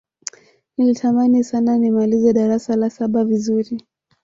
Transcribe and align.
nilitamani 0.77 1.43
sana 1.43 1.77
nimalize 1.77 2.33
darasa 2.33 2.75
la 2.75 2.89
saba 2.89 3.23
vizuri 3.23 3.77